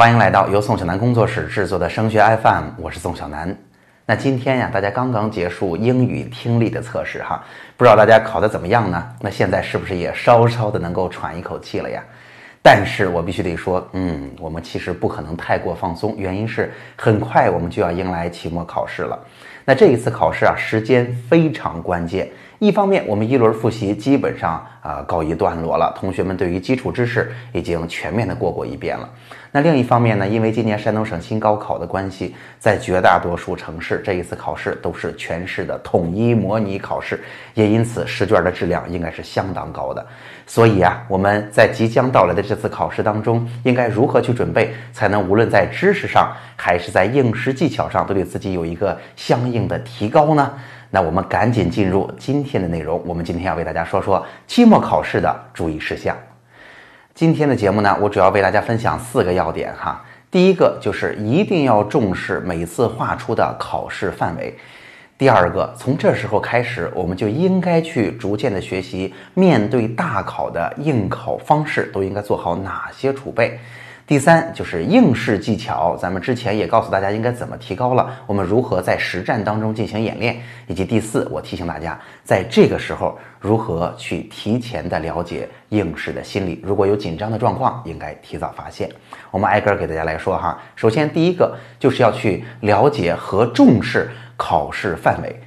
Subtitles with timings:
[0.00, 3.54] 欢迎来到由宋小南工作室制作的升学 FM，我是宋小南。
[4.06, 7.44] 那今天呀，大家刚刚结束英语听力的测试哈，
[7.76, 9.06] 不知道大家考得怎么样呢？
[9.20, 12.02] 那现在是不是也稍稍的能够喘一口气了呀？
[12.62, 19.18] 但是我必须得说，嗯，我们其实不可能太过放松，原因是很快我们就要迎来期末考试了。
[19.66, 22.26] 那这一次考试啊，时间非常关键。
[22.60, 29.08] 一方面，我们一轮复习基本上啊告一段落了，同学们对于基础知识已经全面的过过一遍了。
[29.50, 37.18] 那另一方面呢，因为今年山东省新高考的关系，在绝大多数城市，这一次考试都是全市的统一模拟考试，
[37.54, 40.06] 也因此试卷的质量应该是相当高的。
[40.46, 50.52] 所以啊，我们在即将到来的这次考试当中，应该如何去准备，才能无论在知识上还是在应试技巧上，都对自己有一个相应的提高呢？
[50.90, 53.00] 那我们赶紧进入今天的内容。
[53.06, 56.16] 我们今天要为大家说说期末考试的注意事项。
[57.14, 60.04] 今天的节目呢，我主要为大家分享四个要点哈。
[60.30, 64.56] 第一个就是一定要重视每次画出的考试范围。
[65.18, 73.58] 第二个，从这时候开始，我们就应该去逐渐的学习面对大考的应考方式，都应该做好哪些储备。
[74.10, 80.36] 第三就是应试技巧，咱们之前也告诉大家应该怎么提高了，我们如何在实战当中进行演练，
[80.66, 88.90] 以及第四，我提醒大家，在这个时候如何去提前的了解应试的心理，如果有紧张的状况，应该提早发现。
[89.30, 95.40] 我们挨个给大家来说哈，首先第一个就是要去了解和重视考试范围。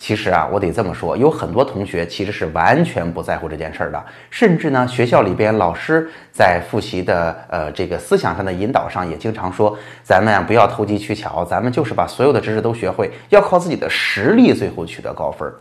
[0.00, 15.52] 其实啊，我得这么说，有很多同学其实是完全不在乎这件事儿的，甚至呢，学校里边老师在复习的呃这个思想上的引导上，也经常说，咱们啊不要投机取巧，咱们就是把所有的知识都学会，要靠自己的实力，最后取得高分。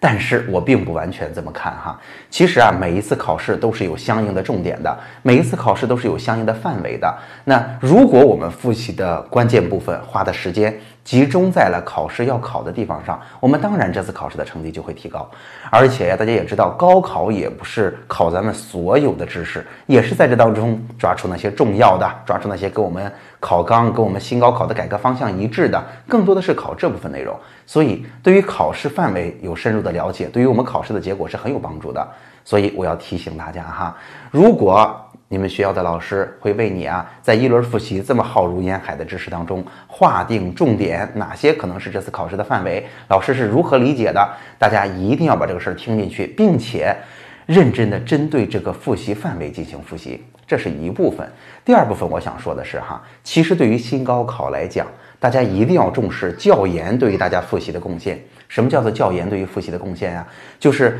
[0.00, 1.96] 但是我并不完全这么看哈，
[2.28, 7.18] 其实啊，每一次考试都是有相应的重点的，每一次考试都是有相应的范围的。
[7.44, 15.28] 那如果我们复习的关键部分花的时间集中在了考试要考的地方上，我们当然这次考试的成绩就会提高。
[15.70, 27.36] 而且，大家也知道，高考也不是考咱们所有的知识，也是在这当中抓出那些重要的，抓出那些跟我们考纲、跟我们新高考的改革方向一致的，更多的是考这部分内容。
[27.66, 32.06] 所以，对于考试范围有深入的了解，对于我们考试的结果是很有帮助的。
[32.44, 33.96] 所以，我要提醒大家哈，
[34.30, 34.94] 如果
[35.32, 44.28] 你们学校的老师会为你啊，在一轮复习这么浩如烟海的知识当中划定重点，哪些可能是这次考试的范围，老师是如何理解的，
[44.58, 46.94] 大家一定要把这个事儿听进去，并且
[47.46, 51.26] 认真的针对这个复习范围进行复习，这是一部分。
[51.64, 54.86] 第二部分，我想说的是哈，其实对于新高考来讲。
[55.18, 58.20] 大家一定要重视教研对于大家复习的贡献。
[58.48, 60.26] 什么叫做教研对于复习的贡献呀？
[60.58, 60.98] 就是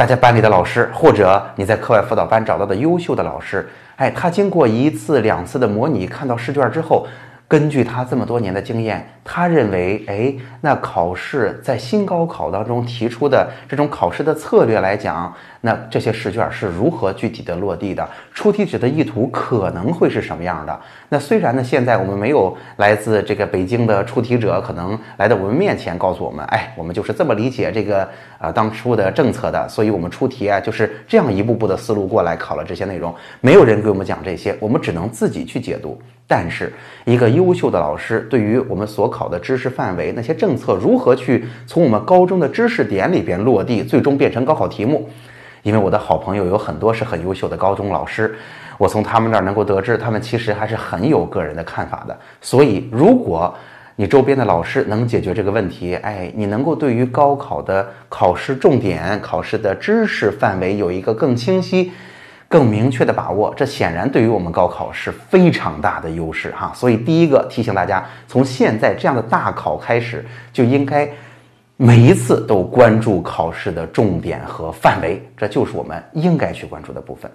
[0.00, 7.06] 大家班里的老师，或者你在课外辅导班找到的优秀的老师，哎，他经过一次两次的模拟，看到试卷之后。
[7.46, 18.08] 根据他这么多年的经验，他认为，哎，那考试在新高考当中提出的这种考试的策略来讲，那这些试卷是如何具体的落地的？
[18.32, 20.80] 出题者的意图可能会是什么样的？
[21.08, 28.08] 那虽然呢，现在我们没有来自这个北京的出题者可能来到我们面前告诉我们，哎，我们就是这么理解这个
[28.40, 33.14] 啊当初的政策的，所以我们出题啊就是这样一步步的思路过来考了这些内容。
[33.42, 36.00] 没有人给我们讲这些，我们只能自己去解读。
[36.26, 36.72] 但是，
[37.04, 45.10] 一个优秀的老师对于我们所考的知识范围，那些政策如何去从我们高中的知识点里边落地，最终变成高考题目？
[45.62, 48.34] 因为我的好朋友有很多是很优秀的高中老师，
[48.78, 52.18] 我从他们那儿能够得知，他们其实还是很有个人的看法的。
[52.40, 53.52] 所以，如果
[54.00, 61.92] 你周边的老师能解决这个问题，哎，你能够对于高考的考试重点、考试的知识范围有一个更清晰。
[62.48, 66.72] 更明确的把握，这显然对于我们高考是非常大的优势哈。
[66.74, 71.06] 所以第一个提醒大家，从现在这样的大考开始，就应该
[71.76, 77.30] 每一次都关注考试的重点和范围，这就是我们应该去关注的部分。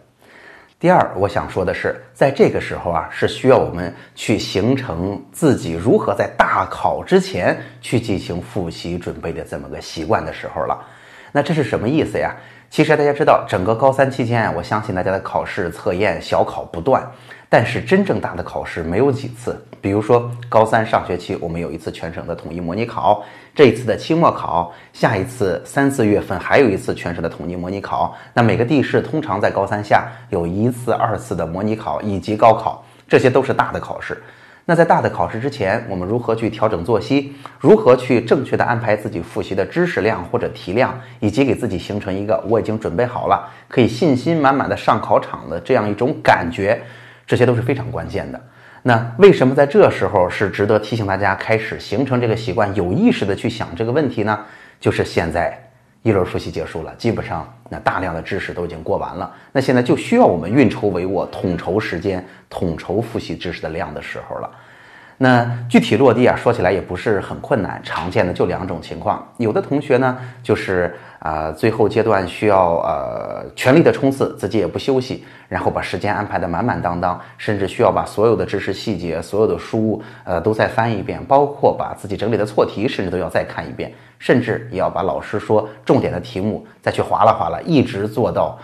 [0.85, 10.79] 第二，我想说的是，在这个时候啊，是需要我们去形成自己如何在大考之前去进行复习准备的这么个习惯的时候了。
[11.31, 12.35] 那这是什么意思呀？
[12.69, 17.03] 其实大家知道，整个高三期间，我相信大家的考试测验小考不断，
[17.49, 19.59] 但是真正大的考试没有几次。
[19.85, 23.23] 比如说高三上学期，我们有一次全省的统一模拟考，
[23.53, 28.17] 这一次的期末考，下一次三四月份还有一次全省的统一模拟考。
[28.33, 34.17] 那每个地市通常在高三下有一次、二次的模拟考以及高考，这些都是大的考试。
[34.65, 37.35] 那在大的考试之前，我们如何去调整作息？
[37.59, 46.81] 如何去正确的安排自己复习的知识量或者题量，以及给自己形成一个我已经准备好了，可以信心满满的上考场的这样一种感觉，
[47.27, 48.41] 这些都是非常关键的。
[48.87, 54.39] 那为什么在这时候是值得提醒大家开始形成这个习惯，有意识的去想这个问题呢？
[54.79, 55.59] 就是现在
[56.03, 64.47] 一轮复习结束了，基本上那大量的知识都已经过完了，那现在就需要我们运筹帷幄、统筹时间、统筹复习知识的量的时候了。
[65.17, 69.27] 那具体落地啊，说起来也不是很困难，常见的就两种情况。
[69.37, 88.55] 有的同学呢，就是啊，最后阶段需要呃全力的冲刺，自己也不休息，然后把时间安排的满满当当，甚至需要把所有的知识细节、所有的书呃都再翻一遍，包括把自己整理的错题，甚至都要再看一遍，甚至也要把老师说重点的题目再去划拉划拉，一直做到。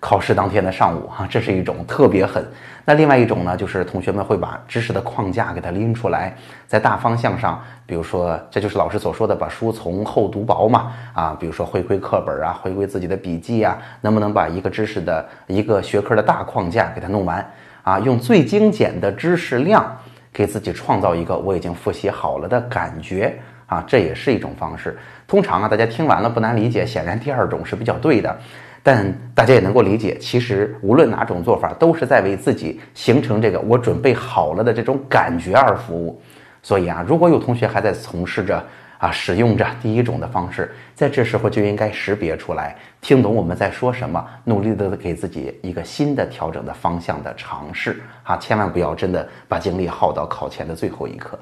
[0.00, 2.42] 考试当天的上午，哈，这是一种特别狠。
[2.86, 6.34] 那另外一种呢，就是同学们会把知识的框架给它拎出来，
[6.66, 17.46] 在大方向上，比如说，这就是老师所说的把书从厚读薄嘛，啊，比如说回归课本啊，回归自己的笔记啊，能不能把一个知识的一个学科的大框架给它弄完
[17.82, 18.00] 啊？
[18.00, 19.94] 用最精简的知识量，
[20.32, 24.98] 给自己创造一个我已经复习好了的感觉啊，这也是一种方式。
[25.28, 28.36] 通常啊，大家听完了不难理解，显然第二种是比较对的。
[28.82, 36.20] 但大家也能够理解，其实无论哪种做法，都是在为自己形成这个我准备好了的这种感觉而服务。
[36.62, 38.64] 所以啊，如果有同学还在从事着
[38.98, 51.38] 啊使用着第一种的方式，在这时候就应该识别出来，听懂我们在说什么，努力的给自己一个新的调整的方向的尝试啊，千万不要真的把精力耗到考前的最后一刻。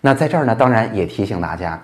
[0.00, 1.80] 那在这儿呢，当然也提醒大家。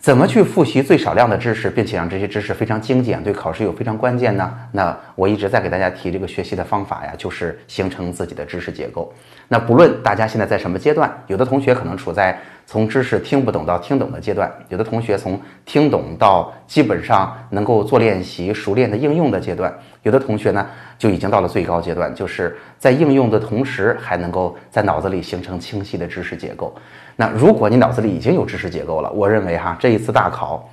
[0.00, 4.50] 怎么去复习最少量的知识，并且让这些知识非常精简，对考试有非常关键呢？
[4.72, 9.12] 那我一直在给大家提这个学习的方法呀，就是形成自己的知识结构。
[9.46, 19.70] 那不论大家现在在什么阶段，有的同学可能处在从知识听不懂到听懂的阶段，有的同学从听懂到基本上能够做练习、熟练的应用的阶段，
[20.02, 20.66] 有的同学呢
[20.98, 26.74] 就已经到了最高阶段，就是在应用的同时还能够在脑子里形成清晰的知识结构。
[27.16, 30.68] 那如果你脑子里已经有知识结构了，我认为哈这一次大考，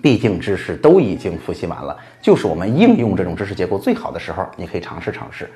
[0.00, 5.48] 毕竟知识都已经复习完了，就是我们应用这种知识结构最好的时候，你可以尝试尝试。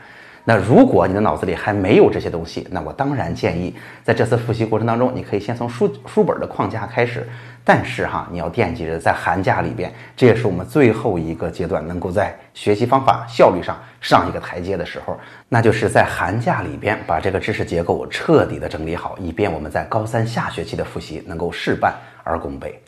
[0.48, 7.26] 那如果你的脑子里还没有这些东西，那我当然建议在这次复习过程当中，你可以先从书书本的框架开始。
[7.64, 21.92] 但是哈，你要惦记着在寒假里边，这也是我们最后一个阶段能够在学习方法效率上上一个台阶的时候，那就是在寒假里边把这个知识结构彻底的整理好，以便我们在高三下学期的复习能够事半
[22.22, 22.80] 而功倍。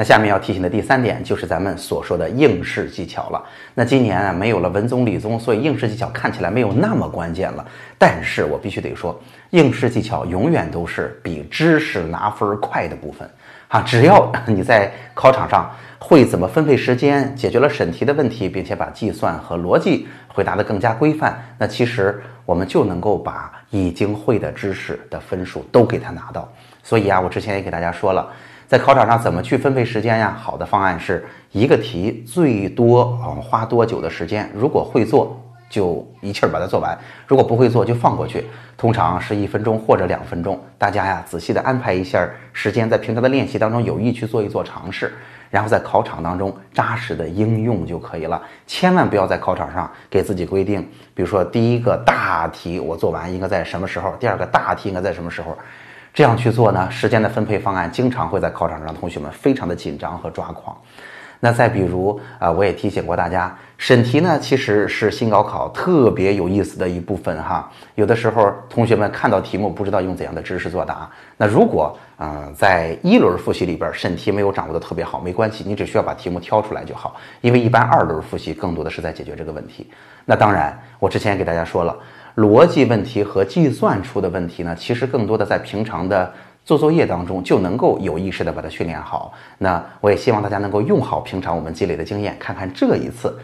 [0.00, 3.44] 那下面要提醒的第三点就是咱们所说的应试技巧了。
[3.74, 7.62] 那今年啊没有了文综理综，所以应试技巧看起来没有那么关键了。
[7.98, 9.20] 但是我必须得说，
[9.50, 13.28] 应试技巧永远都是比知识拿分快的部分
[13.68, 13.82] 啊！
[13.82, 26.50] 只要你在考场上会怎么分配时间，解决了审题的问题，并且把计算和逻辑回答得更加规范，那其实我们就能够把已经会的知识的分数都给它拿到。
[26.82, 28.26] 所以啊，我之前也给大家说了。
[28.70, 30.32] 在考场上怎么去分配时间呀？
[30.40, 34.48] 好的方案是一个题最多啊花多久的时间？
[34.54, 35.36] 如果会做，
[35.68, 36.96] 就一气儿把它做完；
[37.26, 38.46] 如果不会做，就放过去。
[38.76, 40.56] 通常是一分钟或者两分钟。
[40.78, 45.12] 大家呀，仔细的安排一下时间，在平常的练习当中有意去做一做尝试，
[45.50, 48.40] 然后在考场当中扎实的应用就可以了。
[48.68, 50.80] 千万不要在考场上给自己规定，
[51.12, 55.58] 比如说第一个大题我做完应该在什么时候，第二个大题应该在什么时候。
[56.12, 56.90] 这样去做呢？
[56.90, 60.76] 时间的分配方案经常会在考场上让同学们非常的紧张和抓狂。
[61.42, 67.70] 那再比如啊，我也提醒过大家，审题呢其实是新高考特别有意思的一部分哈。
[67.94, 71.08] 有的时候同学们看到题目不知道用怎样的知识作答。
[71.38, 77.16] 那如果啊在一轮复习里边审题没有掌握的特别好，没关系，你只需要把题目挑出来就好。
[77.40, 79.90] 因为一般二轮复习更多的是在解决这个问题。
[80.26, 81.96] 那当然，我之前也给大家说了。
[82.40, 86.32] 逻辑问题和计算出的问题呢，其实更多的在平常的
[86.64, 89.34] 做作业当中就能够有意识的把它训练好。
[89.58, 93.38] 那我也希望大家能够用好平常我们积累的经验，看看这一次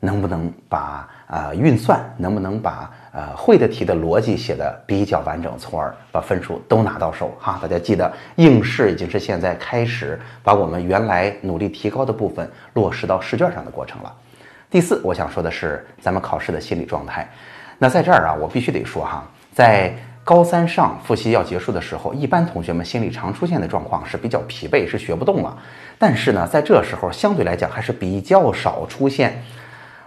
[0.00, 7.58] 能不能把呃运算，能不能把呃会的题的逻辑写的比较完整，从而把分数都拿到手哈。
[7.62, 14.12] 大家记得应试已经是现在开始把我们原来努力提高的部分落实到试卷上的过程了。
[14.70, 17.26] 第四，我想说的是咱们考试的心理状态。
[17.78, 25.56] 那在这儿啊，我必须得说哈，在高三上复习要结束的时候，一般同学们心里常出现的状况是比较疲惫，是学不动了。
[25.98, 29.42] 但是呢，在这时候相对来讲还是比较少出现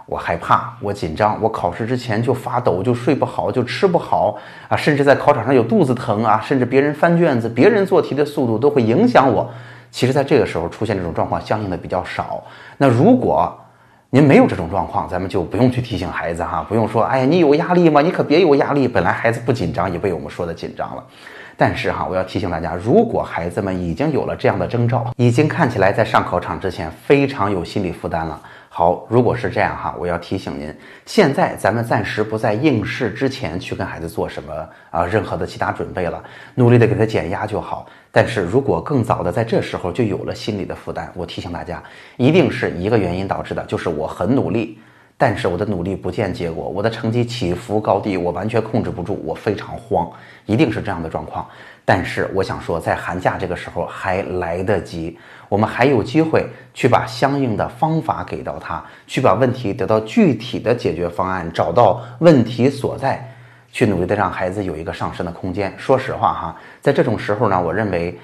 [0.06, 4.36] 我害怕、我紧张、我考试之前就发抖、就睡不好、就吃不好
[4.68, 9.48] 啊，甚至在考场上有肚子疼啊，甚至别人翻卷子、别人做题的速度都会影响我。
[9.90, 12.42] 其实，在这个时候出现这种状况，相应的比较少。
[12.76, 13.58] 那如果
[14.10, 18.00] 您没有这种状况，咱们就不用去提醒孩子哈，不用说，哎呀，你有压力吗？
[18.00, 18.88] 你可别有压力。
[18.88, 21.04] 本来孩子不紧张，也被我们说的紧张了。
[21.58, 28.40] 但是哈，我要提醒大家，如果孩子们已经有了这样的征兆，已经看起来在上考场之前非常有心理负担了。
[28.78, 30.72] 好，如果是这样哈，我要提醒您，
[31.04, 34.54] 现在咱们暂时不在应试之前去跟孩子做什么
[34.92, 36.22] 啊，任何的其他准备了，
[36.54, 37.88] 努力的给他减压就好。
[38.12, 41.82] 但是如果更早的在这时候就有了心理的负担，我提醒大家，
[42.18, 44.78] 一定是一个原因导致的，就是我很努力，
[45.16, 50.08] 但是我的努力不见结果，我的成绩起伏高低，我完全控制不住，我非常慌，
[50.46, 51.44] 一定是这样的状况。
[51.84, 55.18] 但是我想说，在寒假这个时候还来得及。
[55.48, 63.26] 我们还有机会去把相应的方法给到他，去把问题得到具体的解决方案，找到问题所在，
[63.72, 65.72] 去努力的让孩子有一个上升的空间。
[65.78, 68.18] 说实话哈，在这种时候呢，我认为，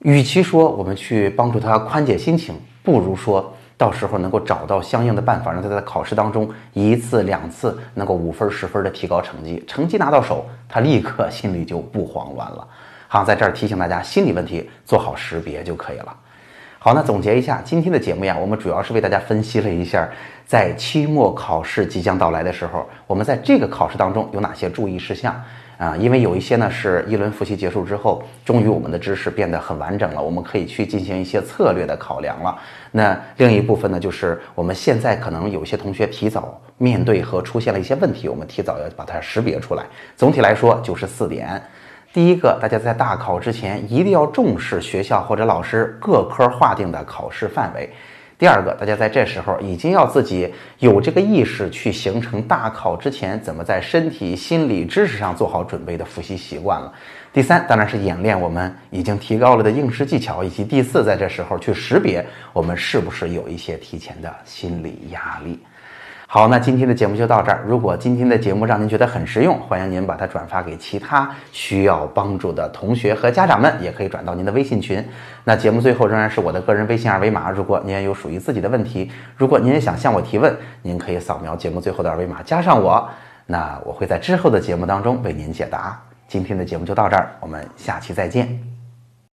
[0.00, 12.66] 与其说我们去帮助他宽解心情，不如说到时候能够找到相应的办法，让他在考试当中一次两次能够五分十分的提高成绩，成绩拿到手，他立刻心里就不慌乱了。
[13.08, 16.16] 好，在这儿提醒大家，心理问题做好识别就可以了。
[16.82, 20.08] 好，那总结一下今天的节目呀，我们主要是为大家分析了一下，
[20.46, 25.38] 在期末考试即将到来的时候，我们在这个考试当中有哪些注意事项
[25.76, 25.94] 啊？
[25.98, 32.58] 因为有一些呢是一轮复习结束之后，终于我们的知识变得很完整了，我们可以去进行一些策略的考量了。
[32.90, 39.84] 那另一部分呢，就是我们现在可能有些同学提早面对和出现了一些问题，我们提早要把它识别出来。
[40.16, 41.62] 总体来说就是四点。
[42.12, 47.88] 第一个，大家在大考之前一定要重视学校或者老师各科划定的考试范围。
[48.36, 56.92] 第二个，大家在这时候已经要自己有这个意识，去形成大考之前怎么在身体、心理、知识上做好准备的复习习惯了。
[57.32, 65.60] 第三，当然是演练我们已经提高了的应试技巧，以及第四，在这时候去识别我们是不是有一些提前的心理压力。
[66.32, 67.64] 好，那今天的节目就到这儿。
[67.66, 75.04] 如果今天的节目让您觉得很实用，欢迎您把它转发给其他需要帮助的同学和家长们，也可以转到您的微信群。
[75.42, 77.50] 那节目最后仍然是我的个人微信二维码。
[77.50, 83.08] 如果您也有属于自己的问题，如果您也想向我提问，您可以扫描节目最后的二维码加上我，
[83.46, 86.00] 那我会在之后的节目当中为您解答。
[86.28, 88.69] 今天的节目就到这儿，我们下期再见。